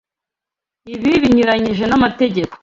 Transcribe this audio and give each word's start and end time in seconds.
Ibi 0.93 1.09
binyuranyije 1.21 1.83
n'amategeko. 1.87 2.53